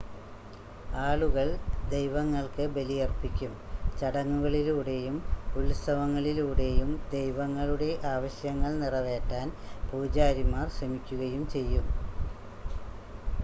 ആളുകൾ 0.99 1.47
ദൈവങ്ങൾക്ക് 1.91 2.63
ബലിയർപ്പിക്കും 2.73 3.51
ചടങ്ങുകളിലൂടെയും 3.99 5.17
ഉത്സവങ്ങളിലൂടെയും 5.55 6.89
ദൈവങ്ങളുടെ 7.13 7.91
ആവശ്യങ്ങൾ 8.13 8.73
നിറവേറ്റാൻ 8.81 9.47
പൂജാരിമാർ 9.89 10.67
ശ്രമിക്കുകയും 10.77 11.45
ചെയ്യും 11.55 11.87